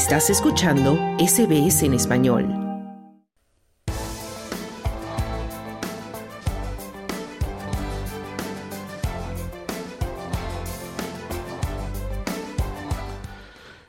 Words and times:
Estás 0.00 0.30
escuchando 0.30 0.94
SBS 1.18 1.82
en 1.82 1.92
español. 1.92 2.48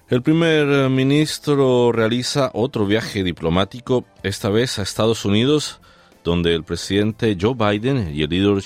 El 0.09 0.21
primer 0.21 0.89
ministro 0.89 1.93
realiza 1.93 2.51
otro 2.53 2.85
viaje 2.85 3.23
diplomático, 3.23 4.03
esta 4.21 4.49
vez 4.49 4.79
a 4.79 4.81
Estados 4.81 5.23
Unidos, 5.23 5.79
donde 6.25 6.53
el 6.53 6.65
presidente 6.65 7.37
Joe 7.39 7.55
Biden 7.55 8.13
y 8.13 8.23
el 8.23 8.29
líder 8.29 8.61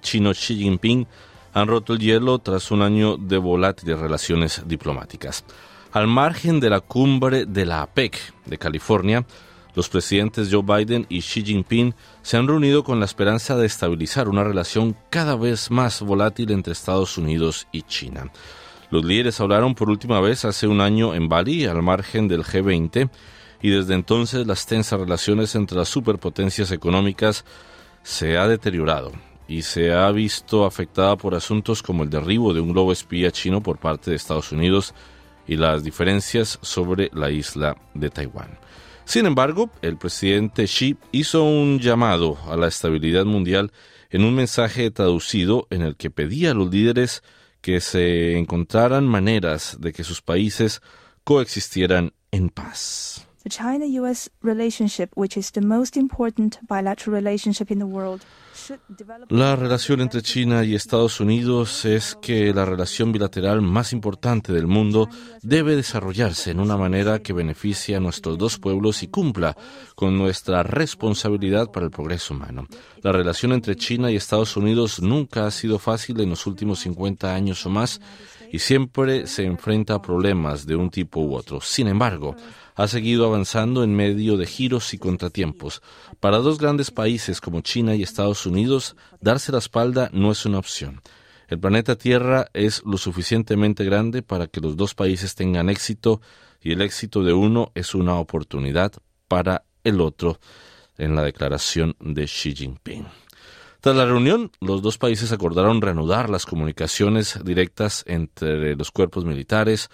chino 0.00 0.32
Xi 0.32 0.56
Jinping 0.56 1.06
han 1.54 1.68
roto 1.68 1.92
el 1.92 2.00
hielo 2.00 2.40
tras 2.40 2.72
un 2.72 2.82
año 2.82 3.16
de 3.16 3.38
volátiles 3.38 4.00
relaciones 4.00 4.62
diplomáticas. 4.66 5.44
Al 5.92 6.06
margen 6.06 6.58
de 6.58 6.70
la 6.70 6.80
cumbre 6.80 7.44
de 7.44 7.66
la 7.66 7.82
APEC 7.82 8.18
de 8.46 8.56
California, 8.56 9.26
los 9.74 9.90
presidentes 9.90 10.48
Joe 10.50 10.62
Biden 10.62 11.04
y 11.10 11.20
Xi 11.20 11.44
Jinping 11.44 11.94
se 12.22 12.38
han 12.38 12.48
reunido 12.48 12.82
con 12.82 12.98
la 12.98 13.04
esperanza 13.04 13.56
de 13.56 13.66
estabilizar 13.66 14.30
una 14.30 14.42
relación 14.42 14.96
cada 15.10 15.36
vez 15.36 15.70
más 15.70 16.00
volátil 16.00 16.50
entre 16.50 16.72
Estados 16.72 17.18
Unidos 17.18 17.68
y 17.72 17.82
China. 17.82 18.32
Los 18.90 19.04
líderes 19.04 19.38
hablaron 19.40 19.74
por 19.74 19.90
última 19.90 20.18
vez 20.20 20.46
hace 20.46 20.66
un 20.66 20.80
año 20.80 21.14
en 21.14 21.28
Bali, 21.28 21.66
al 21.66 21.82
margen 21.82 22.26
del 22.26 22.42
G20, 22.42 23.10
y 23.60 23.68
desde 23.68 23.92
entonces 23.92 24.46
las 24.46 24.64
tensas 24.64 24.98
relaciones 24.98 25.54
entre 25.54 25.76
las 25.76 25.90
superpotencias 25.90 26.70
económicas 26.70 27.44
se 28.02 28.38
ha 28.38 28.48
deteriorado 28.48 29.12
y 29.46 29.60
se 29.60 29.92
ha 29.92 30.10
visto 30.10 30.64
afectada 30.64 31.16
por 31.16 31.34
asuntos 31.34 31.82
como 31.82 32.02
el 32.02 32.08
derribo 32.08 32.54
de 32.54 32.60
un 32.60 32.72
globo 32.72 32.92
espía 32.92 33.30
chino 33.30 33.62
por 33.62 33.76
parte 33.76 34.10
de 34.10 34.16
Estados 34.16 34.52
Unidos 34.52 34.94
y 35.46 35.56
las 35.56 35.84
diferencias 35.84 36.58
sobre 36.62 37.10
la 37.12 37.30
isla 37.30 37.76
de 37.94 38.10
Taiwán. 38.10 38.58
Sin 39.04 39.26
embargo, 39.26 39.70
el 39.82 39.96
presidente 39.98 40.64
Xi 40.64 40.96
hizo 41.10 41.44
un 41.44 41.80
llamado 41.80 42.38
a 42.48 42.56
la 42.56 42.68
estabilidad 42.68 43.24
mundial 43.24 43.72
en 44.10 44.24
un 44.24 44.34
mensaje 44.34 44.90
traducido 44.90 45.66
en 45.70 45.82
el 45.82 45.96
que 45.96 46.10
pedía 46.10 46.52
a 46.52 46.54
los 46.54 46.70
líderes 46.70 47.22
que 47.60 47.80
se 47.80 48.38
encontraran 48.38 49.06
maneras 49.06 49.76
de 49.80 49.92
que 49.92 50.04
sus 50.04 50.22
países 50.22 50.82
coexistieran 51.24 52.12
en 52.30 52.48
paz. 52.48 53.26
The 53.42 53.50
China-US 53.50 54.30
relationship, 54.42 55.10
which 55.16 55.36
is 55.36 55.50
the 55.50 55.60
most 55.60 55.96
important 55.96 56.60
bilateral 56.68 57.14
relationship 57.16 57.70
in 57.70 57.78
the 57.78 57.86
world, 57.86 58.24
la 59.30 59.56
relación 59.56 60.00
entre 60.00 60.22
China 60.22 60.62
y 60.64 60.74
Estados 60.74 61.20
Unidos 61.20 61.84
es 61.84 62.16
que 62.20 62.52
la 62.52 62.64
relación 62.64 63.10
bilateral 63.10 63.62
más 63.62 63.92
importante 63.92 64.52
del 64.52 64.66
mundo 64.66 65.08
debe 65.42 65.74
desarrollarse 65.74 66.50
en 66.50 66.60
una 66.60 66.76
manera 66.76 67.20
que 67.20 67.32
beneficie 67.32 67.96
a 67.96 68.00
nuestros 68.00 68.36
dos 68.38 68.58
pueblos 68.58 69.02
y 69.02 69.08
cumpla 69.08 69.56
con 69.94 70.18
nuestra 70.18 70.62
responsabilidad 70.62 71.70
para 71.70 71.86
el 71.86 71.90
progreso 71.90 72.34
humano. 72.34 72.66
La 73.02 73.12
relación 73.12 73.52
entre 73.52 73.76
China 73.76 74.10
y 74.10 74.16
Estados 74.16 74.56
Unidos 74.56 75.00
nunca 75.00 75.46
ha 75.46 75.50
sido 75.50 75.78
fácil 75.78 76.20
en 76.20 76.30
los 76.30 76.46
últimos 76.46 76.80
50 76.80 77.34
años 77.34 77.64
o 77.66 77.70
más 77.70 78.00
y 78.52 78.58
siempre 78.58 79.26
se 79.26 79.44
enfrenta 79.44 79.94
a 79.94 80.02
problemas 80.02 80.66
de 80.66 80.76
un 80.76 80.90
tipo 80.90 81.20
u 81.20 81.34
otro. 81.34 81.62
Sin 81.62 81.88
embargo, 81.88 82.36
ha 82.74 82.86
seguido 82.86 83.24
avanzando 83.24 83.82
en 83.82 83.96
medio 83.96 84.36
de 84.36 84.44
giros 84.44 84.92
y 84.92 84.98
contratiempos. 84.98 85.80
Para 86.20 86.36
dos 86.36 86.58
grandes 86.58 86.90
países 86.90 87.40
como 87.40 87.62
China 87.62 87.94
y 87.94 88.02
Estados 88.02 88.44
Unidos, 88.44 88.94
darse 89.22 89.52
la 89.52 89.58
espalda 89.58 90.10
no 90.12 90.30
es 90.30 90.44
una 90.44 90.58
opción. 90.58 91.00
El 91.48 91.60
planeta 91.60 91.96
Tierra 91.96 92.48
es 92.52 92.82
lo 92.84 92.98
suficientemente 92.98 93.84
grande 93.84 94.20
para 94.22 94.48
que 94.48 94.60
los 94.60 94.76
dos 94.76 94.94
países 94.94 95.34
tengan 95.34 95.70
éxito 95.70 96.20
y 96.60 96.72
el 96.72 96.82
éxito 96.82 97.22
de 97.22 97.32
uno 97.32 97.72
es 97.74 97.94
una 97.94 98.16
oportunidad 98.16 98.92
para 99.28 99.64
el 99.82 99.98
otro 100.02 100.38
en 100.98 101.16
la 101.16 101.22
declaración 101.22 101.96
de 102.00 102.26
Xi 102.26 102.54
Jinping. 102.54 103.06
Tras 103.82 103.96
la 103.96 104.06
reunión, 104.06 104.52
los 104.60 104.80
dos 104.80 104.96
países 104.96 105.32
acordaron 105.32 105.80
reanudar 105.80 106.30
las 106.30 106.46
comunicaciones 106.46 107.40
directas 107.44 108.04
entre 108.06 108.76
los 108.76 108.92
cuerpos 108.92 109.24
militares, 109.24 109.90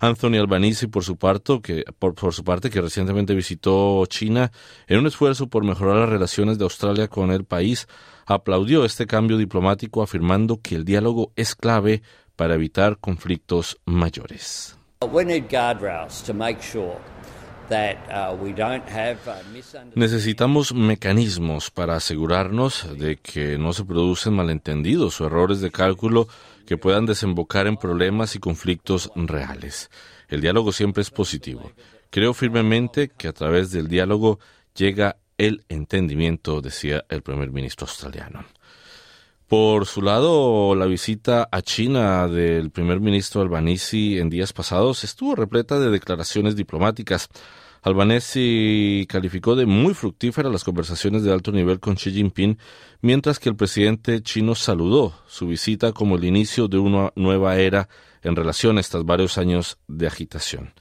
Anthony 0.00 0.38
Albanese, 0.40 0.88
por 0.88 1.04
su, 1.04 1.16
parte, 1.16 1.60
que, 1.62 2.80
recientemente 2.80 3.36
visitó 3.36 4.04
China 4.06 4.50
en 4.88 4.98
un 4.98 5.06
esfuerzo 5.06 5.46
por 5.46 5.62
mejorar 5.62 5.98
las 5.98 6.08
relaciones 6.08 6.58
de 6.58 6.64
Australia 6.64 7.06
con 7.06 7.30
el 7.30 7.44
país, 7.44 7.86
aplaudió 8.26 8.84
este 8.84 9.06
cambio 9.06 9.36
diplomático 9.36 10.02
afirmando 10.02 10.60
que 10.60 10.74
el 10.74 10.84
diálogo 10.84 11.30
es 11.36 11.54
clave 11.54 12.02
para 12.34 12.54
evitar 12.54 12.98
conflictos 12.98 13.78
mayores. 13.84 14.76
Necesitamos 19.94 20.74
mecanismos 20.74 21.70
para 21.70 21.96
asegurarnos 21.96 22.98
de 22.98 23.16
que 23.16 23.58
no 23.58 23.72
se 23.72 23.84
producen 23.84 24.34
malentendidos 24.34 25.20
o 25.20 25.26
errores 25.26 25.60
de 25.60 25.70
cálculo 25.70 26.28
que 26.66 26.76
puedan 26.76 27.06
desembocar 27.06 27.66
en 27.66 27.76
problemas 27.76 28.34
y 28.36 28.38
conflictos 28.38 29.10
reales. 29.14 29.90
El 30.28 30.40
diálogo 30.40 30.72
siempre 30.72 31.02
es 31.02 31.10
positivo. 31.10 31.72
Creo 32.10 32.34
firmemente 32.34 33.08
que 33.08 33.28
a 33.28 33.32
través 33.32 33.70
del 33.70 33.88
diálogo 33.88 34.38
llega 34.74 35.16
el 35.36 35.64
entendimiento, 35.68 36.60
decía 36.60 37.04
el 37.08 37.22
primer 37.22 37.50
ministro 37.50 37.86
australiano. 37.86 38.44
Por 39.48 39.86
su 39.86 40.02
lado, 40.02 40.74
la 40.74 40.84
visita 40.84 41.48
a 41.50 41.62
China 41.62 42.28
del 42.28 42.70
primer 42.70 43.00
ministro 43.00 43.40
Albanese 43.40 44.18
en 44.18 44.28
días 44.28 44.52
pasados 44.52 45.04
estuvo 45.04 45.34
repleta 45.34 45.80
de 45.80 45.88
declaraciones 45.88 46.54
diplomáticas. 46.54 47.30
Albanese 47.80 49.06
calificó 49.08 49.56
de 49.56 49.64
muy 49.64 49.94
fructífera 49.94 50.50
las 50.50 50.64
conversaciones 50.64 51.22
de 51.22 51.32
alto 51.32 51.50
nivel 51.50 51.80
con 51.80 51.94
Xi 51.94 52.10
Jinping, 52.12 52.58
mientras 53.00 53.38
que 53.38 53.48
el 53.48 53.56
presidente 53.56 54.20
chino 54.20 54.54
saludó 54.54 55.14
su 55.26 55.46
visita 55.46 55.92
como 55.92 56.16
el 56.16 56.24
inicio 56.24 56.68
de 56.68 56.76
una 56.76 57.10
nueva 57.16 57.56
era 57.56 57.88
en 58.22 58.36
relación 58.36 58.76
a 58.76 58.82
estos 58.82 59.06
varios 59.06 59.38
años 59.38 59.78
de 59.88 60.08
agitación. 60.08 60.74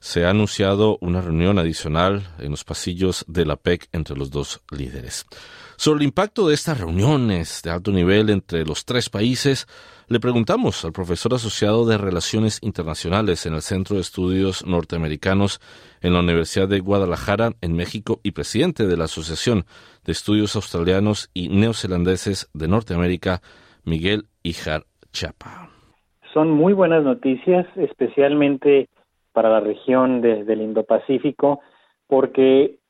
Se 0.00 0.24
ha 0.24 0.30
anunciado 0.30 0.98
una 1.00 1.20
reunión 1.20 1.58
adicional 1.58 2.22
en 2.38 2.50
los 2.50 2.64
pasillos 2.64 3.24
de 3.28 3.44
la 3.44 3.56
PEC 3.56 3.88
entre 3.92 4.16
los 4.16 4.30
dos 4.30 4.62
líderes. 4.70 5.26
Sobre 5.76 6.00
el 6.00 6.06
impacto 6.06 6.48
de 6.48 6.54
estas 6.54 6.80
reuniones 6.80 7.62
de 7.62 7.70
alto 7.70 7.92
nivel 7.92 8.30
entre 8.30 8.64
los 8.64 8.84
tres 8.84 9.08
países, 9.08 9.66
le 10.08 10.20
preguntamos 10.20 10.84
al 10.84 10.92
profesor 10.92 11.34
asociado 11.34 11.86
de 11.86 11.98
Relaciones 11.98 12.58
Internacionales 12.62 13.46
en 13.46 13.54
el 13.54 13.62
Centro 13.62 13.96
de 13.96 14.00
Estudios 14.00 14.66
Norteamericanos 14.66 15.60
en 16.00 16.14
la 16.14 16.20
Universidad 16.20 16.66
de 16.66 16.80
Guadalajara, 16.80 17.52
en 17.60 17.74
México, 17.74 18.18
y 18.22 18.32
presidente 18.32 18.86
de 18.86 18.96
la 18.96 19.04
Asociación 19.04 19.66
de 20.04 20.12
Estudios 20.12 20.56
Australianos 20.56 21.30
y 21.34 21.48
Neozelandeses 21.48 22.50
de 22.54 22.68
Norteamérica, 22.68 23.40
Miguel 23.84 24.24
Ijar 24.42 24.84
Chapa. 25.12 25.70
Son 26.32 26.50
muy 26.50 26.72
buenas 26.72 27.04
noticias, 27.04 27.66
especialmente 27.76 28.88
para 29.38 29.50
la 29.50 29.60
región 29.60 30.20
del 30.20 30.60
Indo-Pacífico, 30.60 31.60
porque 32.08 32.80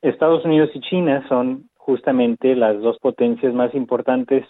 Estados 0.00 0.46
Unidos 0.46 0.70
y 0.72 0.80
China 0.80 1.26
son 1.28 1.68
justamente 1.76 2.56
las 2.56 2.80
dos 2.80 2.98
potencias 3.00 3.52
más 3.52 3.74
importantes 3.74 4.46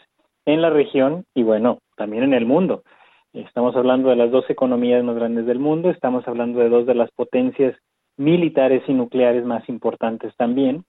en 0.47 0.63
la 0.63 0.71
región 0.71 1.25
y 1.35 1.43
bueno, 1.43 1.79
también 1.97 2.23
en 2.23 2.35
el 2.35 2.47
mundo. 2.47 2.85
Estamos 3.33 3.75
hablando 3.75 4.11
de 4.11 4.15
las 4.15 4.31
dos 4.31 4.49
economías 4.49 5.03
más 5.03 5.17
grandes 5.17 5.45
del 5.45 5.59
mundo, 5.59 5.91
estamos 5.91 6.23
hablando 6.29 6.61
de 6.61 6.69
dos 6.69 6.87
de 6.87 6.95
las 6.95 7.11
potencias 7.11 7.77
militares 8.17 8.85
y 8.87 8.95
nucleares 8.95 9.45
más 9.45 9.69
importantes 9.69 10.33
también. 10.37 10.85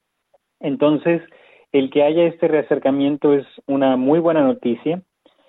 Entonces, 0.60 1.24
el 1.72 1.90
que 1.90 2.04
haya 2.04 2.26
este 2.26 2.48
reacercamiento 2.48 3.34
es 3.34 3.48
una 3.66 3.98
muy 3.98 4.20
buena 4.20 4.44
noticia. 4.44 5.02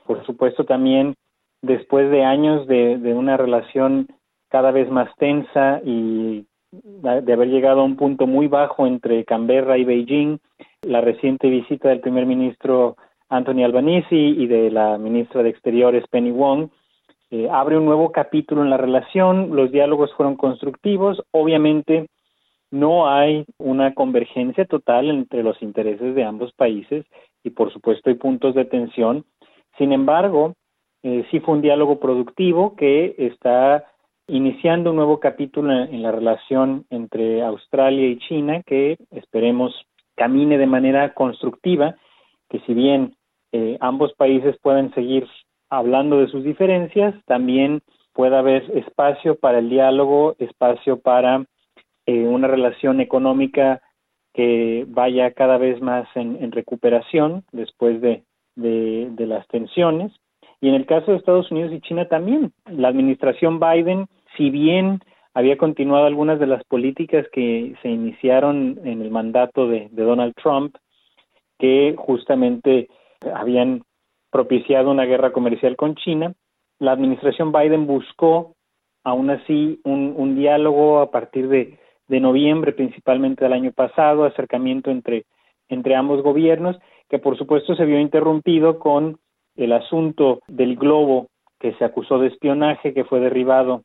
Por 0.06 0.24
supuesto, 0.24 0.64
también 0.64 1.16
después 1.60 2.10
de 2.10 2.24
años 2.24 2.66
de, 2.66 2.96
de 2.96 3.12
una 3.12 3.36
relación 3.36 4.06
cada 4.52 4.70
vez 4.70 4.90
más 4.90 5.08
tensa 5.16 5.80
y 5.82 6.44
de 6.70 7.32
haber 7.32 7.48
llegado 7.48 7.80
a 7.80 7.84
un 7.84 7.96
punto 7.96 8.26
muy 8.26 8.48
bajo 8.48 8.86
entre 8.86 9.24
Canberra 9.24 9.78
y 9.78 9.84
Beijing, 9.84 10.38
la 10.82 11.00
reciente 11.00 11.48
visita 11.48 11.88
del 11.88 12.00
primer 12.00 12.26
ministro 12.26 12.96
Anthony 13.30 13.64
Albanese 13.64 14.14
y 14.14 14.46
de 14.46 14.70
la 14.70 14.98
ministra 14.98 15.42
de 15.42 15.48
Exteriores 15.48 16.04
Penny 16.08 16.32
Wong 16.32 16.68
eh, 17.30 17.48
abre 17.50 17.78
un 17.78 17.86
nuevo 17.86 18.12
capítulo 18.12 18.62
en 18.62 18.68
la 18.68 18.76
relación, 18.76 19.56
los 19.56 19.72
diálogos 19.72 20.12
fueron 20.18 20.36
constructivos, 20.36 21.22
obviamente 21.30 22.08
no 22.70 23.08
hay 23.08 23.46
una 23.56 23.94
convergencia 23.94 24.66
total 24.66 25.08
entre 25.08 25.42
los 25.42 25.62
intereses 25.62 26.14
de 26.14 26.24
ambos 26.24 26.52
países 26.52 27.06
y 27.42 27.48
por 27.48 27.72
supuesto 27.72 28.10
hay 28.10 28.16
puntos 28.16 28.54
de 28.54 28.66
tensión, 28.66 29.24
sin 29.78 29.94
embargo, 29.94 30.52
eh, 31.02 31.24
sí 31.30 31.40
fue 31.40 31.54
un 31.54 31.62
diálogo 31.62 31.98
productivo 32.00 32.76
que 32.76 33.14
está 33.16 33.86
iniciando 34.32 34.90
un 34.90 34.96
nuevo 34.96 35.20
capítulo 35.20 35.70
en 35.72 36.02
la 36.02 36.10
relación 36.10 36.86
entre 36.88 37.42
Australia 37.42 38.08
y 38.08 38.18
China 38.18 38.62
que 38.62 38.96
esperemos 39.10 39.74
camine 40.16 40.56
de 40.56 40.66
manera 40.66 41.12
constructiva, 41.12 41.96
que 42.48 42.60
si 42.60 42.72
bien 42.72 43.14
eh, 43.52 43.76
ambos 43.80 44.14
países 44.14 44.56
pueden 44.62 44.92
seguir 44.94 45.28
hablando 45.68 46.18
de 46.18 46.28
sus 46.28 46.44
diferencias, 46.44 47.14
también 47.26 47.82
pueda 48.14 48.38
haber 48.38 48.62
espacio 48.74 49.38
para 49.38 49.58
el 49.58 49.68
diálogo, 49.68 50.34
espacio 50.38 50.98
para 50.98 51.44
eh, 52.06 52.22
una 52.22 52.48
relación 52.48 53.02
económica 53.02 53.82
que 54.32 54.86
vaya 54.88 55.32
cada 55.32 55.58
vez 55.58 55.82
más 55.82 56.08
en, 56.14 56.52
recuperación 56.52 57.44
después 57.52 58.00
de, 58.00 58.22
de, 58.56 59.26
las 59.26 59.46
tensiones. 59.48 60.10
Y 60.62 60.68
en 60.70 60.74
el 60.74 60.86
caso 60.86 61.10
de 61.10 61.18
Estados 61.18 61.50
Unidos 61.50 61.70
y 61.74 61.82
China 61.82 62.08
también, 62.08 62.52
la 62.64 62.88
administración 62.88 63.60
Biden, 63.60 64.08
si 64.36 64.50
bien 64.50 65.00
había 65.34 65.56
continuado 65.56 66.06
algunas 66.06 66.38
de 66.38 66.46
las 66.46 66.62
políticas 66.64 67.26
que 67.32 67.74
se 67.82 67.88
iniciaron 67.88 68.80
en 68.84 69.02
el 69.02 69.10
mandato 69.10 69.66
de, 69.66 69.88
Donald 69.92 70.34
Trump, 70.34 70.76
que 71.58 71.94
justamente 71.96 72.88
habían 73.34 73.82
propiciado 74.30 74.90
una 74.90 75.04
guerra 75.04 75.32
comercial 75.32 75.76
con 75.76 75.94
China, 75.94 76.34
la 76.78 76.92
administración 76.92 77.52
Biden 77.52 77.86
buscó 77.86 78.54
aún 79.04 79.30
así 79.30 79.80
un, 79.84 80.14
un 80.16 80.36
diálogo 80.36 81.00
a 81.00 81.10
partir 81.10 81.48
de, 81.48 81.78
de 82.08 82.20
noviembre 82.20 82.72
principalmente 82.72 83.44
del 83.44 83.52
año 83.52 83.72
pasado, 83.72 84.24
acercamiento 84.24 84.90
entre, 84.90 85.24
entre 85.68 85.94
ambos 85.94 86.22
gobiernos, 86.22 86.78
que 87.08 87.18
por 87.18 87.38
supuesto 87.38 87.74
se 87.74 87.84
vio 87.84 87.98
interrumpido 87.98 88.78
con 88.78 89.18
el 89.56 89.72
asunto 89.72 90.40
del 90.46 90.76
globo 90.76 91.28
que 91.58 91.74
se 91.74 91.84
acusó 91.84 92.18
de 92.18 92.28
espionaje, 92.28 92.92
que 92.92 93.04
fue 93.04 93.20
derribado 93.20 93.82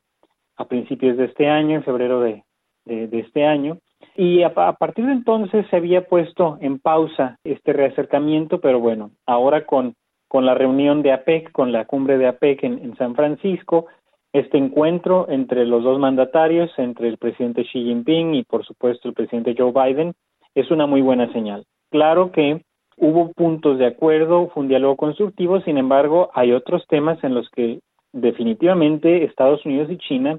a 0.58 0.66
principios 0.66 1.16
de 1.16 1.26
este 1.26 1.48
año, 1.48 1.76
en 1.76 1.84
febrero 1.84 2.20
de, 2.20 2.44
de, 2.84 3.18
este 3.20 3.46
año. 3.46 3.78
Y 4.16 4.42
a, 4.42 4.52
partir 4.52 5.06
de 5.06 5.12
entonces 5.12 5.66
se 5.70 5.76
había 5.76 6.06
puesto 6.06 6.58
en 6.60 6.78
pausa 6.78 7.38
este 7.44 7.72
reacercamiento, 7.72 8.60
pero 8.60 8.80
bueno, 8.80 9.12
ahora 9.26 9.64
con, 9.64 9.94
con 10.26 10.44
la 10.44 10.54
reunión 10.54 11.02
de 11.02 11.12
APEC, 11.12 11.52
con 11.52 11.72
la 11.72 11.84
cumbre 11.84 12.18
de 12.18 12.26
APEC 12.26 12.64
en, 12.64 12.78
en 12.78 12.96
San 12.96 13.14
Francisco, 13.14 13.86
este 14.32 14.58
encuentro 14.58 15.26
entre 15.28 15.64
los 15.64 15.82
dos 15.84 15.98
mandatarios, 15.98 16.70
entre 16.78 17.08
el 17.08 17.18
presidente 17.18 17.62
Xi 17.62 17.84
Jinping 17.84 18.34
y 18.34 18.42
por 18.42 18.64
supuesto 18.64 19.08
el 19.08 19.14
presidente 19.14 19.54
Joe 19.56 19.72
Biden, 19.72 20.14
es 20.54 20.70
una 20.70 20.86
muy 20.86 21.00
buena 21.00 21.32
señal. 21.32 21.64
Claro 21.90 22.32
que 22.32 22.62
hubo 22.96 23.32
puntos 23.32 23.78
de 23.78 23.86
acuerdo, 23.86 24.48
fue 24.48 24.64
un 24.64 24.68
diálogo 24.68 24.96
constructivo, 24.96 25.60
sin 25.60 25.78
embargo, 25.78 26.30
hay 26.34 26.52
otros 26.52 26.84
temas 26.88 27.22
en 27.22 27.34
los 27.34 27.48
que 27.50 27.80
definitivamente 28.12 29.24
Estados 29.24 29.64
Unidos 29.64 29.90
y 29.90 29.98
China 29.98 30.38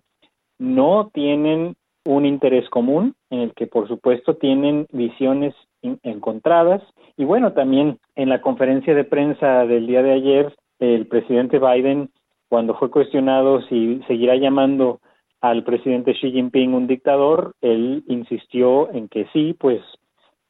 no 0.59 1.09
tienen 1.13 1.75
un 2.05 2.25
interés 2.25 2.69
común, 2.69 3.15
en 3.29 3.39
el 3.39 3.53
que 3.53 3.67
por 3.67 3.87
supuesto 3.87 4.35
tienen 4.35 4.87
visiones 4.91 5.55
encontradas. 5.81 6.81
Y 7.17 7.25
bueno, 7.25 7.53
también 7.53 7.99
en 8.15 8.29
la 8.29 8.41
conferencia 8.41 8.93
de 8.93 9.03
prensa 9.03 9.65
del 9.65 9.87
día 9.87 10.03
de 10.03 10.11
ayer, 10.11 10.55
el 10.79 11.07
presidente 11.07 11.59
Biden 11.59 12.09
cuando 12.49 12.73
fue 12.75 12.89
cuestionado 12.89 13.61
si 13.63 14.01
seguirá 14.07 14.35
llamando 14.35 14.99
al 15.39 15.63
presidente 15.63 16.13
Xi 16.13 16.31
Jinping 16.31 16.73
un 16.73 16.87
dictador, 16.87 17.53
él 17.61 18.03
insistió 18.07 18.91
en 18.91 19.07
que 19.07 19.27
sí, 19.31 19.55
pues 19.57 19.81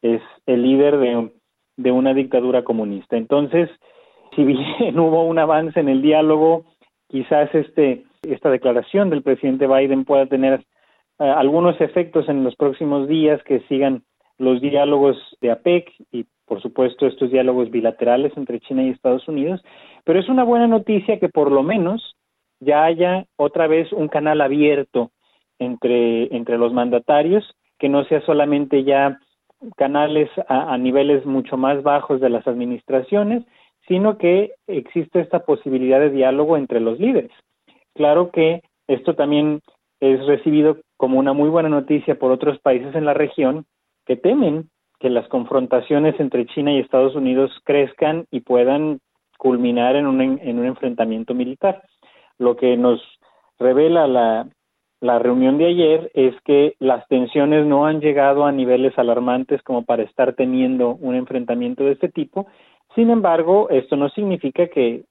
es 0.02 0.22
el 0.46 0.64
líder 0.64 0.98
de, 0.98 1.32
de 1.78 1.92
una 1.92 2.14
dictadura 2.14 2.64
comunista. 2.64 3.18
Entonces, 3.18 3.70
si 4.36 4.44
bien 4.44 4.98
hubo 5.00 5.24
un 5.24 5.38
avance 5.38 5.80
en 5.80 5.90
el 5.90 6.02
diálogo, 6.02 6.66
quizás 7.10 7.54
este 7.54 8.06
esta 8.24 8.50
declaración 8.50 9.10
del 9.10 9.24
presidente 9.24 9.68
Biden 9.68 10.06
pueda 10.06 10.26
tener 10.26 10.66
eh, 11.20 11.24
algunos 11.24 11.80
efectos 11.82 12.28
en 12.30 12.44
los 12.44 12.56
próximos 12.56 13.08
días 13.08 13.42
que 13.44 13.62
sigan 13.62 14.04
los 14.38 14.62
diálogos 14.62 15.18
de 15.42 15.52
APEC 15.52 15.92
y 16.12 16.26
por 16.46 16.62
supuesto 16.62 17.06
estos 17.06 17.32
diálogos 17.32 17.70
bilaterales 17.70 18.36
entre 18.36 18.60
China 18.60 18.84
y 18.84 18.90
Estados 18.90 19.28
Unidos, 19.28 19.62
pero 20.04 20.20
es 20.20 20.30
una 20.30 20.44
buena 20.44 20.68
noticia 20.68 21.20
que 21.20 21.30
por 21.30 21.52
lo 21.52 21.62
menos 21.62 22.16
ya 22.60 22.84
haya 22.86 23.26
otra 23.36 23.68
vez 23.68 23.92
un 23.94 24.08
canal 24.08 24.42
abierto 24.42 25.12
entre, 25.60 26.36
entre 26.36 26.58
los 26.58 26.74
mandatarios, 26.74 27.46
que 27.78 27.90
no 27.90 28.04
sea 28.06 28.22
solamente 28.22 28.84
ya 28.84 29.20
canales 29.76 30.30
a, 30.48 30.74
a 30.74 30.78
niveles 30.78 31.26
mucho 31.26 31.58
más 31.58 31.84
bajos 31.84 32.20
de 32.20 32.30
las 32.30 32.48
administraciones, 32.48 33.44
sino 33.88 34.18
que 34.18 34.54
existe 34.68 35.20
esta 35.20 35.46
posibilidad 35.46 36.00
de 36.00 36.10
diálogo 36.10 36.58
entre 36.58 36.80
los 36.80 37.00
líderes. 37.00 37.32
Claro 37.96 38.32
que 38.32 38.62
esto 38.88 39.16
también 39.16 39.62
es 40.00 40.26
recibido 40.26 40.78
como 40.98 41.20
una 41.20 41.34
muy 41.34 41.50
buena 41.50 41.70
noticia 41.70 42.18
por 42.18 42.32
otros 42.32 42.60
países 42.60 42.96
en 42.96 43.06
la 43.06 43.14
región 43.14 43.66
que 44.06 44.16
temen 44.16 44.70
que 45.00 45.10
las 45.10 45.28
confrontaciones 45.28 46.20
entre 46.20 46.46
China 46.48 46.74
y 46.74 46.80
Estados 46.80 47.16
Unidos 47.16 47.52
crezcan 47.64 48.26
y 48.32 48.42
puedan 48.42 49.00
culminar 49.38 49.96
en 49.96 50.08
un, 50.08 50.22
en 50.22 50.60
un 50.60 50.66
enfrentamiento 50.66 51.34
militar. 51.34 51.84
Lo 52.38 52.58
que 52.58 52.76
nos 52.76 53.02
revela 53.58 54.08
la, 54.08 54.48
la 55.02 55.20
reunión 55.20 55.58
de 55.58 55.68
ayer 55.68 56.12
es 56.14 56.36
que 56.44 56.76
las 56.80 57.08
tensiones 57.08 57.66
no 57.66 57.86
han 57.86 58.02
llegado 58.02 58.46
a 58.46 58.52
niveles 58.52 58.98
alarmantes 58.98 59.62
como 59.64 59.86
para 59.86 60.04
estar 60.04 60.34
teniendo 60.34 60.96
un 60.96 61.16
enfrentamiento 61.16 61.86
de 61.86 61.94
este 61.94 62.10
tipo. 62.10 62.48
Sin 62.96 63.10
embargo, 63.10 63.70
esto 63.70 63.96
no 63.96 64.10
significa 64.10 64.68
que 64.68 65.06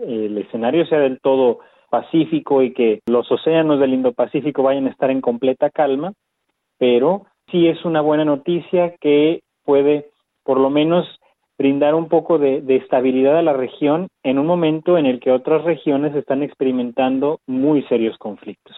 el 0.00 0.36
escenario 0.36 0.84
sea 0.86 0.98
del 0.98 1.20
todo 1.20 1.60
pacífico 1.92 2.62
y 2.62 2.72
que 2.72 3.00
los 3.06 3.30
océanos 3.30 3.78
del 3.78 3.92
Indo-Pacífico 3.92 4.62
vayan 4.62 4.86
a 4.86 4.90
estar 4.90 5.10
en 5.10 5.20
completa 5.20 5.68
calma, 5.68 6.14
pero 6.78 7.26
sí 7.50 7.68
es 7.68 7.84
una 7.84 8.00
buena 8.00 8.24
noticia 8.24 8.94
que 8.98 9.42
puede 9.62 10.08
por 10.42 10.58
lo 10.58 10.70
menos 10.70 11.06
brindar 11.58 11.94
un 11.94 12.08
poco 12.08 12.38
de, 12.38 12.64
estabilidad 12.66 13.36
a 13.36 13.42
la 13.42 13.52
región 13.52 14.08
en 14.22 14.38
un 14.38 14.46
momento 14.46 14.96
en 14.96 15.04
el 15.04 15.20
que 15.20 15.30
otras 15.30 15.64
regiones 15.64 16.16
están 16.16 16.42
experimentando 16.42 17.40
muy 17.46 17.82
serios 17.82 18.16
conflictos. 18.16 18.74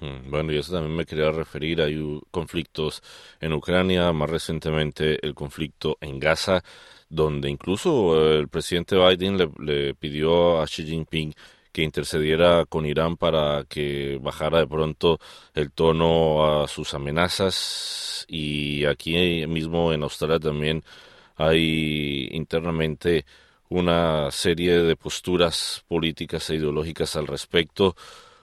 Mm, 0.00 0.30
bueno, 0.30 0.52
y 0.52 0.58
eso 0.58 0.74
también 0.74 0.94
me 0.94 1.06
quería 1.06 1.32
referir. 1.32 1.80
Hay 1.80 1.96
conflictos 2.30 3.00
en 3.40 3.54
Ucrania, 3.54 4.12
más 4.12 4.28
recientemente 4.28 5.16
el 5.26 5.34
conflicto 5.34 5.96
en 6.02 6.20
Gaza, 6.20 6.60
donde 7.08 7.48
incluso 7.48 8.38
el 8.38 8.48
presidente 8.48 8.96
Biden 8.96 9.38
le 9.38 9.94
pidió 9.94 10.60
a 10.60 10.66
Xi 10.66 10.84
Jinping 10.84 11.32
que 11.72 11.82
intercediera 11.82 12.64
con 12.66 12.86
Irán 12.86 13.16
para 13.16 13.64
que 13.68 14.18
bajara 14.20 14.60
de 14.60 14.66
pronto 14.66 15.18
el 15.54 15.70
tono 15.72 16.62
a 16.62 16.68
sus 16.68 16.94
amenazas 16.94 18.26
y 18.28 18.84
aquí 18.84 19.46
mismo 19.46 19.92
en 19.92 20.02
Australia 20.02 20.38
también 20.38 20.82
hay 21.36 22.28
internamente 22.32 23.24
una 23.70 24.30
serie 24.30 24.82
de 24.82 24.96
posturas 24.96 25.84
políticas 25.88 26.50
e 26.50 26.56
ideológicas 26.56 27.16
al 27.16 27.26
respecto. 27.26 27.96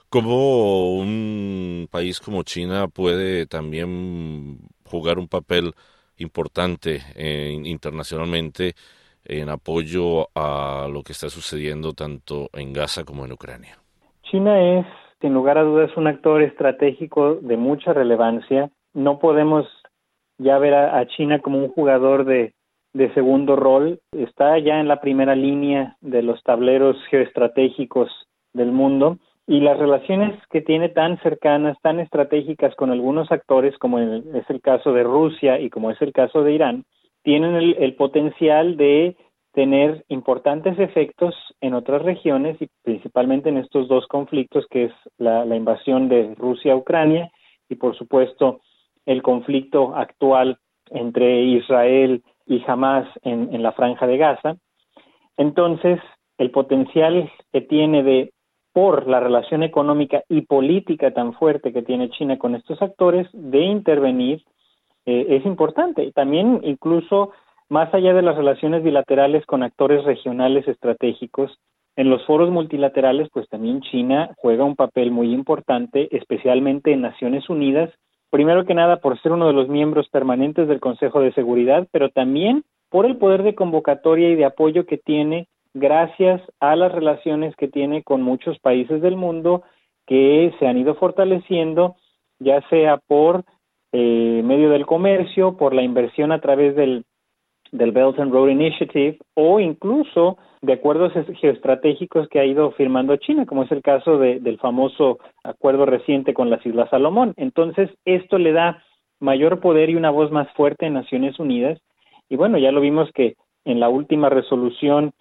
¿Cómo 0.08 0.96
un 0.96 1.86
país 1.90 2.18
como 2.20 2.42
China 2.42 2.88
puede 2.88 3.46
también 3.46 4.58
jugar 4.84 5.18
un 5.18 5.28
papel 5.28 5.74
importante 6.16 7.02
internacionalmente 7.64 8.74
en 9.28 9.50
apoyo 9.50 10.28
a 10.34 10.88
lo 10.90 11.02
que 11.02 11.12
está 11.12 11.28
sucediendo 11.28 11.92
tanto 11.92 12.48
en 12.54 12.72
Gaza 12.72 13.04
como 13.04 13.24
en 13.24 13.32
Ucrania? 13.32 13.78
China 14.22 14.78
es, 14.78 14.86
sin 15.20 15.34
lugar 15.34 15.58
a 15.58 15.62
dudas, 15.62 15.96
un 15.96 16.06
actor 16.06 16.42
estratégico 16.42 17.36
de 17.36 17.56
mucha 17.56 17.92
relevancia. 17.92 18.70
No 18.94 19.18
podemos 19.18 19.66
ya 20.38 20.58
ver 20.58 20.74
a, 20.74 21.06
China 21.06 21.40
como 21.40 21.58
un 21.58 21.68
jugador 21.68 22.24
de, 22.24 22.54
de 22.92 23.12
segundo 23.14 23.56
rol. 23.56 24.00
Está 24.12 24.58
ya 24.58 24.80
en 24.80 24.88
la 24.88 25.00
primera 25.00 25.34
línea 25.34 25.96
de 26.00 26.22
los 26.22 26.42
tableros 26.42 26.96
geoestratégicos 27.10 28.10
del 28.52 28.72
mundo 28.72 29.18
y 29.46 29.60
las 29.60 29.78
relaciones 29.78 30.38
que 30.50 30.60
tiene 30.60 30.90
tan 30.90 31.18
cercanas, 31.22 31.78
tan 31.80 32.00
estratégicas 32.00 32.74
con 32.76 32.90
algunos 32.90 33.32
actores, 33.32 33.76
como 33.78 33.98
es 33.98 34.50
el 34.50 34.60
caso 34.60 34.92
de 34.92 35.02
Rusia 35.02 35.58
y 35.58 35.70
como 35.70 35.90
es 35.90 36.00
el 36.02 36.12
caso 36.12 36.42
de 36.42 36.52
Irán, 36.52 36.84
tienen 37.22 37.54
el, 37.56 37.94
potencial 37.96 38.76
de 38.76 39.16
tener 39.52 40.04
importantes 40.08 40.78
efectos 40.78 41.34
en 41.60 41.74
otras 41.74 42.02
regiones 42.02 42.60
y 42.60 42.68
principalmente 42.82 43.48
en 43.48 43.58
estos 43.58 43.88
dos 43.88 44.06
conflictos 44.06 44.66
que 44.70 44.84
es 44.84 44.92
la, 45.18 45.44
invasión 45.56 46.08
de 46.08 46.34
Rusia 46.36 46.72
a 46.72 46.76
Ucrania 46.76 47.30
y 47.68 47.74
por 47.74 47.96
supuesto 47.96 48.60
el 49.06 49.22
conflicto 49.22 49.94
actual 49.96 50.58
entre 50.90 51.42
Israel 51.42 52.22
y 52.46 52.62
Hamas 52.66 53.08
en, 53.22 53.54
en 53.54 53.62
la 53.62 53.72
franja 53.72 54.06
de 54.06 54.16
Gaza. 54.16 54.56
Entonces, 55.36 56.00
el 56.38 56.50
potencial 56.50 57.30
que 57.52 57.60
tiene 57.60 58.02
de 58.02 58.32
por 58.72 59.08
la 59.08 59.18
relación 59.18 59.62
económica 59.62 60.22
y 60.28 60.42
política 60.42 61.12
tan 61.12 61.32
fuerte 61.34 61.72
que 61.72 61.82
tiene 61.82 62.10
China 62.10 62.38
con 62.38 62.54
estos 62.54 62.80
actores 62.80 63.26
de 63.32 63.60
intervenir 63.60 64.44
eh, 65.06 65.26
es 65.30 65.46
importante. 65.46 66.12
También 66.12 66.60
incluso 66.62 67.32
más 67.68 67.92
allá 67.92 68.14
de 68.14 68.22
las 68.22 68.36
relaciones 68.36 68.82
bilaterales 68.82 69.44
con 69.46 69.62
actores 69.62 70.04
regionales 70.04 70.66
estratégicos, 70.68 71.58
en 71.98 72.10
los 72.10 72.24
foros 72.26 72.50
multilaterales, 72.50 73.28
pues 73.32 73.48
también 73.48 73.80
China 73.80 74.30
juega 74.36 74.62
un 74.62 74.76
papel 74.76 75.10
muy 75.10 75.34
importante, 75.34 76.08
especialmente 76.16 76.92
en 76.92 77.00
Naciones 77.00 77.50
Unidas, 77.50 77.90
primero 78.30 78.64
que 78.64 78.74
nada 78.74 78.98
por 78.98 79.20
ser 79.20 79.32
uno 79.32 79.48
de 79.48 79.52
los 79.52 79.68
miembros 79.68 80.08
permanentes 80.08 80.68
del 80.68 80.78
Consejo 80.78 81.20
de 81.20 81.32
Seguridad, 81.32 81.88
pero 81.90 82.10
también 82.10 82.62
por 82.88 83.04
el 83.04 83.16
poder 83.16 83.42
de 83.42 83.56
convocatoria 83.56 84.30
y 84.30 84.36
de 84.36 84.44
apoyo 84.44 84.86
que 84.86 84.96
tiene 84.96 85.48
gracias 85.74 86.40
a 86.60 86.76
las 86.76 86.92
relaciones 86.92 87.56
que 87.56 87.66
tiene 87.66 88.04
con 88.04 88.22
muchos 88.22 88.60
países 88.60 89.02
del 89.02 89.16
mundo 89.16 89.64
que 90.06 90.54
se 90.60 90.68
han 90.68 90.78
ido 90.78 90.94
fortaleciendo, 90.94 91.96
ya 92.38 92.62
sea 92.68 92.98
por 92.98 93.44
eh, 93.92 94.42
medio 94.44 94.70
del 94.70 94.86
comercio, 94.86 95.56
por 95.56 95.74
la 95.74 95.82
inversión 95.82 96.32
a 96.32 96.40
través 96.40 96.76
del, 96.76 97.04
del 97.72 97.92
Belt 97.92 98.18
and 98.18 98.32
Road 98.32 98.48
Initiative 98.48 99.18
o 99.34 99.60
incluso 99.60 100.38
de 100.60 100.72
acuerdos 100.74 101.12
geoestratégicos 101.40 102.28
que 102.28 102.40
ha 102.40 102.44
ido 102.44 102.72
firmando 102.72 103.16
China, 103.16 103.46
como 103.46 103.62
es 103.62 103.72
el 103.72 103.82
caso 103.82 104.18
de, 104.18 104.40
del 104.40 104.58
famoso 104.58 105.18
acuerdo 105.44 105.86
reciente 105.86 106.34
con 106.34 106.50
las 106.50 106.64
Islas 106.66 106.90
Salomón. 106.90 107.34
Entonces, 107.36 107.90
esto 108.04 108.38
le 108.38 108.52
da 108.52 108.82
mayor 109.20 109.60
poder 109.60 109.90
y 109.90 109.94
una 109.94 110.10
voz 110.10 110.30
más 110.30 110.48
fuerte 110.54 110.86
en 110.86 110.94
Naciones 110.94 111.38
Unidas. 111.38 111.80
Y 112.28 112.36
bueno, 112.36 112.58
ya 112.58 112.72
lo 112.72 112.80
vimos 112.80 113.10
que 113.12 113.36
en 113.64 113.80
la 113.80 113.88
última 113.88 114.28
resolución 114.28 115.12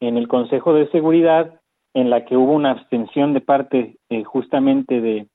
en 0.00 0.16
el 0.16 0.28
Consejo 0.28 0.72
de 0.74 0.88
Seguridad, 0.90 1.60
en 1.94 2.10
la 2.10 2.24
que 2.24 2.36
hubo 2.36 2.52
una 2.52 2.70
abstención 2.70 3.34
de 3.34 3.40
parte 3.40 3.96
eh, 4.08 4.24
justamente 4.24 5.00
de, 5.00 5.26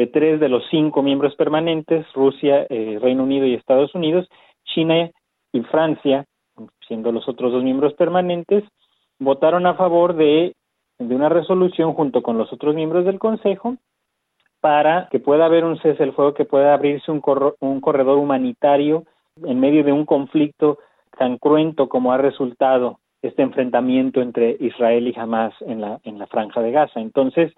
de 0.00 0.06
tres 0.06 0.40
de 0.40 0.48
los 0.48 0.64
cinco 0.70 1.02
miembros 1.02 1.36
permanentes, 1.36 2.10
Rusia, 2.14 2.66
eh, 2.70 2.98
Reino 3.02 3.22
Unido 3.22 3.44
y 3.44 3.52
Estados 3.52 3.94
Unidos, 3.94 4.26
China 4.64 5.10
y 5.52 5.60
Francia, 5.60 6.24
siendo 6.88 7.12
los 7.12 7.28
otros 7.28 7.52
dos 7.52 7.62
miembros 7.62 7.92
permanentes, 7.92 8.64
votaron 9.18 9.66
a 9.66 9.74
favor 9.74 10.14
de, 10.14 10.54
una 10.98 11.28
resolución 11.28 11.92
junto 11.92 12.22
con 12.22 12.38
los 12.38 12.50
otros 12.50 12.74
miembros 12.74 13.04
del 13.04 13.18
Consejo 13.18 13.76
para 14.62 15.08
que 15.10 15.20
pueda 15.20 15.44
haber 15.44 15.64
un 15.64 15.76
cese 15.76 16.02
del 16.02 16.14
fuego, 16.14 16.32
que 16.32 16.46
pueda 16.46 16.72
abrirse 16.72 17.10
un, 17.10 17.20
un 17.60 17.80
corredor 17.82 18.16
humanitario 18.16 19.04
en 19.44 19.60
medio 19.60 19.84
de 19.84 19.92
un 19.92 20.06
conflicto 20.06 20.78
tan 21.18 21.36
cruento 21.36 21.90
como 21.90 22.12
ha 22.12 22.16
resultado 22.16 23.00
este 23.20 23.42
enfrentamiento 23.42 24.22
entre 24.22 24.56
Israel 24.60 25.08
y 25.08 25.18
Hamas 25.18 25.52
en 25.60 25.82
la, 25.82 26.00
en 26.04 26.18
la 26.18 26.26
franja 26.26 26.62
de 26.62 26.72
Gaza. 26.72 27.00
Entonces, 27.00 27.52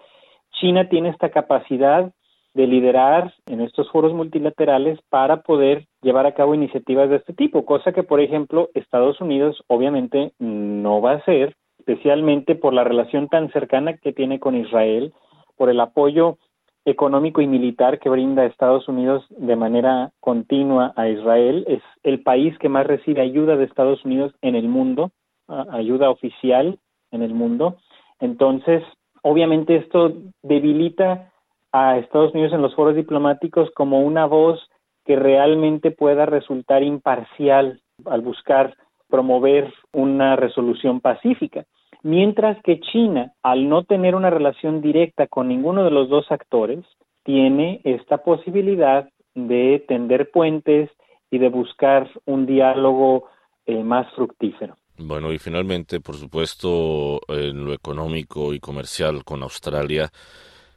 China 0.52 0.88
tiene 0.88 1.10
esta 1.10 1.30
capacidad 1.30 2.12
de 2.54 2.66
liderar 2.66 3.32
en 3.46 3.60
estos 3.60 3.90
foros 3.90 4.12
multilaterales 4.12 5.00
para 5.08 5.42
poder 5.42 5.86
llevar 6.02 6.26
a 6.26 6.34
cabo 6.34 6.54
iniciativas 6.54 7.08
de 7.08 7.16
este 7.16 7.32
tipo, 7.32 7.64
cosa 7.64 7.92
que, 7.92 8.02
por 8.02 8.20
ejemplo, 8.20 8.68
Estados 8.74 9.20
Unidos 9.20 9.62
obviamente 9.68 10.32
no 10.38 11.00
va 11.00 11.12
a 11.12 11.16
hacer, 11.16 11.56
especialmente 11.78 12.54
por 12.54 12.74
la 12.74 12.84
relación 12.84 13.28
tan 13.28 13.50
cercana 13.52 13.96
que 13.96 14.12
tiene 14.12 14.38
con 14.38 14.56
Israel, 14.56 15.12
por 15.56 15.70
el 15.70 15.80
apoyo 15.80 16.38
económico 16.84 17.40
y 17.40 17.46
militar 17.46 17.98
que 17.98 18.08
brinda 18.08 18.44
Estados 18.44 18.88
Unidos 18.88 19.24
de 19.30 19.56
manera 19.56 20.10
continua 20.20 20.92
a 20.96 21.08
Israel. 21.08 21.64
Es 21.68 21.82
el 22.02 22.22
país 22.22 22.56
que 22.58 22.68
más 22.68 22.86
recibe 22.86 23.22
ayuda 23.22 23.56
de 23.56 23.64
Estados 23.64 24.04
Unidos 24.04 24.34
en 24.42 24.56
el 24.56 24.68
mundo, 24.68 25.12
ayuda 25.48 26.10
oficial 26.10 26.78
en 27.10 27.22
el 27.22 27.34
mundo. 27.34 27.76
Entonces, 28.20 28.82
obviamente 29.22 29.76
esto 29.76 30.12
debilita 30.42 31.31
a 31.72 31.98
Estados 31.98 32.32
Unidos 32.34 32.52
en 32.52 32.62
los 32.62 32.74
foros 32.74 32.94
diplomáticos 32.94 33.70
como 33.74 34.00
una 34.00 34.26
voz 34.26 34.60
que 35.04 35.16
realmente 35.16 35.90
pueda 35.90 36.26
resultar 36.26 36.82
imparcial 36.82 37.80
al 38.04 38.20
buscar 38.20 38.76
promover 39.08 39.72
una 39.92 40.36
resolución 40.36 41.00
pacífica. 41.00 41.64
Mientras 42.02 42.60
que 42.62 42.80
China, 42.80 43.32
al 43.42 43.68
no 43.68 43.84
tener 43.84 44.14
una 44.14 44.30
relación 44.30 44.80
directa 44.80 45.26
con 45.26 45.48
ninguno 45.48 45.84
de 45.84 45.90
los 45.90 46.08
dos 46.08 46.26
actores, 46.30 46.84
tiene 47.24 47.80
esta 47.84 48.18
posibilidad 48.18 49.08
de 49.34 49.84
tender 49.86 50.30
puentes 50.30 50.90
y 51.30 51.38
de 51.38 51.48
buscar 51.48 52.10
un 52.26 52.46
diálogo 52.46 53.28
eh, 53.66 53.82
más 53.82 54.12
fructífero. 54.14 54.76
Bueno, 54.98 55.32
y 55.32 55.38
finalmente, 55.38 56.00
por 56.00 56.16
supuesto, 56.16 57.20
en 57.28 57.64
lo 57.64 57.72
económico 57.72 58.52
y 58.52 58.60
comercial 58.60 59.24
con 59.24 59.42
Australia, 59.42 60.10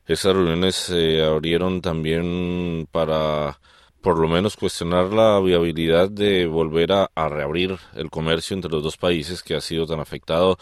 esas 0.07 0.35
reuniones 0.35 0.75
se 0.75 1.23
abrieron 1.23 1.81
también 1.81 2.87
para 2.91 3.59
por 4.05 4.19
lo 4.19 4.27
menos 4.27 4.55
cuestionar 4.55 5.11
la 5.11 5.39
viabilidad 5.39 6.11
de 6.11 6.45
volver 6.45 6.91
a, 6.91 7.09
reabrir 7.27 7.75
el 7.95 8.11
comercio 8.11 8.53
entre 8.55 8.69
los 8.69 8.83
dos 8.83 8.97
países 8.97 9.41
que 9.41 9.55
ha 9.55 9.61
sido 9.61 9.87
tan 9.87 9.99
afectado 9.99 10.59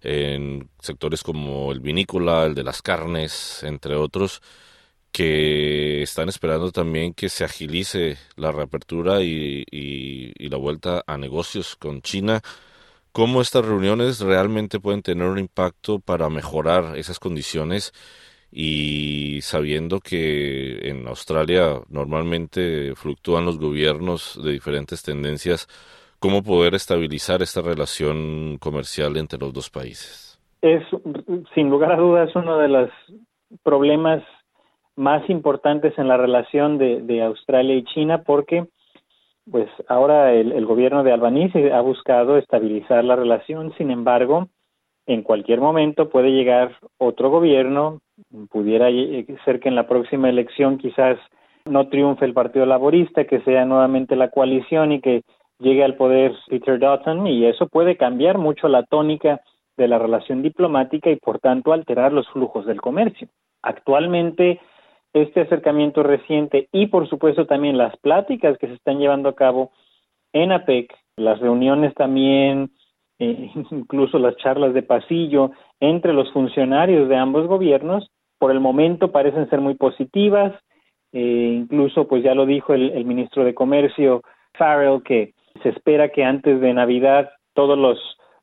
en 0.00 0.70
sectores 0.80 1.24
como 1.24 1.72
el 1.72 1.80
vinícola, 1.80 2.44
el 2.44 2.54
de 2.54 2.62
las 2.62 2.82
carnes, 2.82 3.64
entre 3.64 3.96
otros, 3.96 4.42
que 5.10 6.02
están 6.02 6.28
esperando 6.28 6.70
también 6.70 7.14
que 7.14 7.28
se 7.28 7.44
agilice 7.44 8.16
la 8.36 8.52
reapertura 8.52 9.22
y, 9.22 9.64
la 10.38 10.56
vuelta 10.56 11.02
a 11.06 11.18
negocios 11.18 11.74
con 11.74 12.00
China. 12.00 12.42
¿Cómo 13.10 13.42
estas 13.42 13.64
reuniones 13.64 14.20
realmente 14.20 14.78
pueden 14.78 15.02
tener 15.02 15.26
un 15.26 15.38
impacto 15.40 15.98
para 15.98 16.28
mejorar 16.30 16.96
esas 16.96 17.18
condiciones? 17.18 17.92
Y 18.56 19.40
sabiendo 19.42 19.98
que 19.98 20.88
en 20.88 21.08
Australia 21.08 21.80
normalmente 21.90 22.94
fluctúan 22.94 23.44
los 23.44 23.58
gobiernos 23.58 24.40
de 24.44 24.52
diferentes 24.52 25.02
tendencias, 25.02 25.66
¿cómo 26.20 26.44
poder 26.44 26.74
estabilizar 26.74 27.42
esta 27.42 27.62
relación 27.62 28.58
comercial 28.58 29.16
entre 29.16 29.40
los 29.40 29.52
dos 29.52 29.70
países? 29.70 30.40
Es, 30.62 30.84
sin 31.52 31.68
lugar 31.68 31.90
a 31.90 31.96
dudas, 31.96 32.30
uno 32.36 32.56
de 32.58 32.68
los 32.68 32.90
problemas 33.64 34.22
más 34.94 35.28
importantes 35.28 35.92
en 35.98 36.06
la 36.06 36.16
relación 36.16 36.78
de, 36.78 37.22
Australia 37.24 37.74
y 37.74 37.82
China 37.82 38.22
porque 38.22 38.68
pues 39.50 39.68
ahora 39.88 40.32
el, 40.32 40.52
el, 40.52 40.64
gobierno 40.64 41.02
de 41.02 41.12
Albanese 41.12 41.72
ha 41.72 41.80
buscado 41.80 42.38
estabilizar 42.38 43.04
la 43.04 43.16
relación, 43.16 43.74
sin 43.76 43.90
embargo, 43.90 44.48
en 45.06 45.22
cualquier 45.22 45.60
momento 45.60 46.08
puede 46.08 46.30
llegar 46.30 46.78
otro 46.98 47.30
gobierno, 47.30 48.00
pudiera 48.50 48.88
ser 49.44 49.60
que 49.60 49.68
en 49.68 49.74
la 49.74 49.86
próxima 49.86 50.28
elección 50.28 50.78
quizás 50.78 51.18
no 51.64 51.88
triunfe 51.88 52.24
el 52.24 52.34
Partido 52.34 52.66
Laborista, 52.66 53.24
que 53.24 53.40
sea 53.40 53.64
nuevamente 53.64 54.16
la 54.16 54.30
coalición 54.30 54.92
y 54.92 55.00
que 55.00 55.22
llegue 55.58 55.84
al 55.84 55.96
poder 55.96 56.34
Peter 56.48 56.78
Dutton 56.78 57.26
y 57.26 57.46
eso 57.46 57.68
puede 57.68 57.96
cambiar 57.96 58.38
mucho 58.38 58.68
la 58.68 58.82
tónica 58.82 59.40
de 59.76 59.88
la 59.88 59.98
relación 59.98 60.42
diplomática 60.42 61.10
y 61.10 61.16
por 61.16 61.38
tanto 61.38 61.72
alterar 61.72 62.12
los 62.12 62.28
flujos 62.28 62.66
del 62.66 62.80
comercio. 62.80 63.28
Actualmente 63.62 64.60
este 65.12 65.42
acercamiento 65.42 66.02
reciente 66.02 66.68
y 66.72 66.88
por 66.88 67.08
supuesto 67.08 67.46
también 67.46 67.78
las 67.78 67.96
pláticas 67.98 68.58
que 68.58 68.66
se 68.66 68.74
están 68.74 68.98
llevando 68.98 69.28
a 69.28 69.34
cabo 69.34 69.70
en 70.32 70.52
APEC, 70.52 70.92
las 71.16 71.38
reuniones 71.38 71.94
también 71.94 72.70
eh, 73.18 73.50
incluso 73.70 74.18
las 74.18 74.36
charlas 74.36 74.74
de 74.74 74.82
pasillo 74.82 75.52
entre 75.80 76.12
los 76.12 76.32
funcionarios 76.32 77.08
de 77.08 77.16
ambos 77.16 77.46
gobiernos, 77.46 78.10
por 78.44 78.50
el 78.50 78.60
momento 78.60 79.10
parecen 79.10 79.48
ser 79.48 79.62
muy 79.62 79.72
positivas. 79.72 80.52
Eh, 81.14 81.54
incluso, 81.62 82.06
pues 82.06 82.22
ya 82.22 82.34
lo 82.34 82.44
dijo 82.44 82.74
el, 82.74 83.02
ministro 83.06 83.42
de 83.42 83.54
Comercio, 83.54 84.20
Farrell, 84.52 85.02
que 85.02 85.32
se 85.62 85.70
espera 85.70 86.10
que 86.10 86.24
antes 86.24 86.60
de 86.60 86.74
Navidad 86.74 87.30
todos 87.54 87.78
los, 87.78 87.98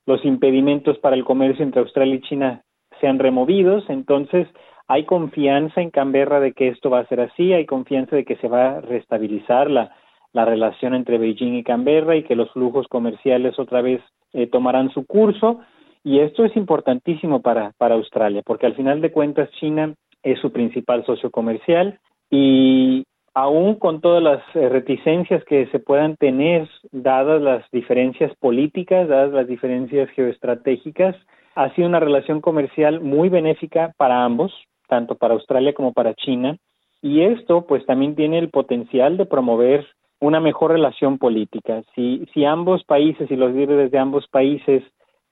los 0.08 0.26
impedimentos 0.26 0.98
para 0.98 1.16
el 1.16 1.24
comercio 1.24 1.64
entre 1.64 1.82
Australia 1.82 2.16
y 2.16 2.22
China 2.22 2.64
sean 3.00 3.20
removidos. 3.20 3.84
Entonces, 3.90 4.48
hay 4.88 5.06
confianza 5.06 5.82
en 5.82 5.92
Canberra 5.92 6.40
de 6.40 6.54
que 6.54 6.70
esto 6.70 6.90
va 6.90 7.02
a 7.02 7.08
ser 7.08 7.22
así, 7.22 7.54
hay 7.54 7.68
confianza 7.68 8.16
de 8.16 8.26
que 8.26 8.38
se 8.38 8.48
va 8.48 8.78
a 8.78 8.82
restabilizar 8.82 9.70
la, 9.70 9.96
la 10.34 10.46
relación 10.46 10.96
entre 10.96 11.20
Beijing 11.20 11.54
y 11.54 11.64
Canberra 11.64 12.16
y 12.16 12.24
que 12.24 12.36
los 12.36 12.50
flujos 12.54 12.88
comerciales 12.88 13.60
otra 13.60 13.84
vez 13.84 14.02
eh, 14.34 14.48
tomarán 14.48 14.90
su 14.90 15.06
curso 15.06 15.60
y 16.04 16.20
esto 16.20 16.46
es 16.46 16.56
importantísimo 16.56 17.42
para, 17.42 17.72
para 17.78 17.96
Australia 17.96 18.42
porque 18.46 18.66
al 18.66 18.76
final 18.76 19.02
de 19.02 19.12
cuentas 19.12 19.50
China 19.60 19.94
es 20.24 20.40
su 20.40 20.52
principal 20.52 21.06
socio 21.06 21.32
comercial 21.32 22.00
y 22.30 23.06
aún 23.34 23.76
con 23.76 24.02
todas 24.02 24.22
las 24.22 24.42
eh, 24.56 24.70
reticencias 24.70 25.44
que 25.46 25.68
se 25.68 25.80
puedan 25.80 26.16
tener 26.18 26.70
dadas 26.92 27.42
las 27.42 27.70
diferencias 27.72 28.34
políticas, 28.38 29.08
dadas 29.08 29.32
las 29.32 29.48
diferencias 29.48 30.10
geoestratégicas, 30.12 31.16
ha 31.56 31.74
sido 31.76 31.88
una 31.88 32.00
relación 32.00 32.42
comercial 32.42 33.02
muy 33.02 33.30
benéfica 33.30 33.94
para 33.98 34.24
ambos, 34.24 34.54
tanto 34.88 35.16
para 35.16 35.34
Australia 35.34 35.74
como 35.74 35.94
para 35.94 36.14
China, 36.14 36.58
y 37.02 37.22
esto 37.22 37.66
pues 37.66 37.86
también 37.86 38.16
tiene 38.16 38.38
el 38.38 38.50
potencial 38.50 39.18
de 39.18 39.26
promover 39.26 39.88
una 40.20 40.40
mejor 40.40 40.72
relación 40.72 41.18
política. 41.18 41.82
Si, 41.96 42.26
si 42.34 42.46
ambos 42.46 42.84
países 42.84 43.30
y 43.32 43.36
los 43.36 43.54
líderes 43.54 43.92
de 43.92 43.98
ambos 43.98 44.28
países 44.28 44.84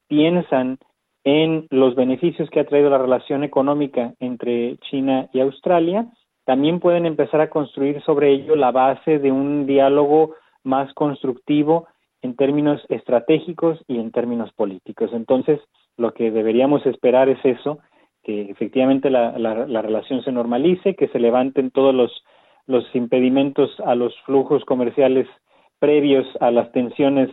piensan 0.10 0.80
en 1.24 1.68
los 1.70 1.96
beneficios 1.96 2.50
que 2.50 2.60
ha 2.60 2.66
traído 2.66 2.90
la 2.90 2.98
relación 2.98 3.44
económica 3.44 4.14
entre 4.20 4.78
China 4.90 5.30
y 5.32 5.40
Australia, 5.40 6.08
también 6.46 6.80
pueden 6.80 7.06
empezar 7.06 7.40
a 7.42 7.50
construir 7.50 8.02
sobre 8.02 8.32
ello 8.32 8.56
la 8.56 8.72
base 8.72 9.20
de 9.20 9.32
un 9.32 9.68
diálogo 9.68 10.36
más 10.64 10.92
constructivo 10.94 11.88
en 12.22 12.36
términos 12.36 12.82
estratégicos 12.90 13.80
y 13.88 14.00
en 14.00 14.12
términos 14.12 14.52
políticos. 14.54 15.12
Entonces, 15.14 15.60
lo 15.96 16.14
que 16.14 16.32
deberíamos 16.32 16.86
esperar 16.86 17.30
es 17.30 17.40
eso, 17.44 17.80
que 18.24 18.50
efectivamente 18.50 19.10
la, 19.10 19.38
la, 19.38 19.68
la 19.68 19.82
relación 19.82 20.24
se 20.24 20.32
normalice, 20.32 20.96
que 20.96 21.08
se 21.10 21.20
levanten 21.20 21.72
todos 21.72 21.94
los 22.66 22.96
impedimentos 22.96 23.70
a 23.86 23.96
los 23.96 24.20
flujos 24.22 24.66
comerciales 24.66 25.28
previos 25.78 26.26
a 26.42 26.52
las 26.52 26.72
tensiones 26.72 27.30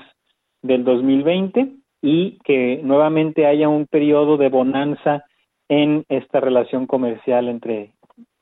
del 0.62 0.84
2020 0.84 1.72
y 2.06 2.38
que 2.44 2.80
nuevamente 2.84 3.46
haya 3.46 3.68
un 3.68 3.86
periodo 3.86 4.36
de 4.36 4.48
bonanza 4.48 5.24
en 5.68 6.04
esta 6.08 6.38
relación 6.38 6.86
comercial 6.86 7.48
entre 7.48 7.94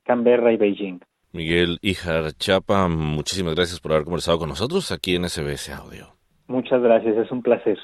Canberra 0.05 0.53
y 0.53 0.59
Beijing. 0.59 1.01
Miguel 1.33 1.79
Ijar 1.81 2.33
Chapa, 2.33 2.89
muchísimas 2.89 3.55
gracias 3.55 3.81
por 3.81 3.93
haber 3.93 4.05
conversado 4.05 4.39
con 4.39 4.51
nosotros 4.51 4.93
aquí 4.93 5.17
en 5.17 5.27
SBS 5.27 5.71
Audio. 5.71 6.09
Muchas 6.47 6.83
gracias, 6.83 7.17
es 7.17 7.33
un 7.33 7.43
placer. 7.43 7.79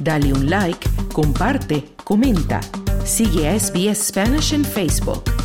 Dale 0.00 0.32
un 0.32 0.48
like, 0.48 0.86
comparte, 1.12 1.82
comenta. 2.04 2.60
Sigue 3.04 3.48
a 3.48 3.58
SBS 3.58 4.10
Spanish 4.10 4.54
en 4.54 4.64
Facebook. 4.64 5.37